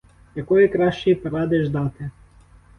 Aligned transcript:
Якої 0.35 0.67
кращої 0.67 1.15
поради 1.15 1.63
ждати? 1.65 2.09